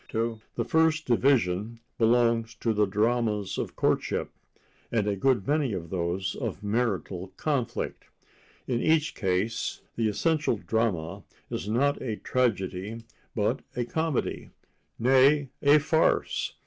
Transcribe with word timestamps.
To 0.09 0.39
the 0.55 0.65
first 0.65 1.05
division 1.05 1.79
belong 1.99 2.47
the 2.59 2.87
dramas 2.87 3.59
of 3.59 3.75
courtship, 3.75 4.31
and 4.91 5.07
a 5.07 5.15
good 5.15 5.47
many 5.47 5.73
of 5.73 5.91
those 5.91 6.35
of 6.37 6.63
marital 6.63 7.27
conflict. 7.37 8.05
In 8.65 8.81
each 8.81 9.13
case 9.13 9.81
the 9.95 10.07
essential 10.09 10.57
drama 10.57 11.21
is 11.51 11.69
not 11.69 12.01
a 12.01 12.15
tragedy 12.15 13.03
but 13.35 13.59
a 13.75 13.85
comedy—nay, 13.85 15.49
a 15.61 15.77
farce. 15.77 16.55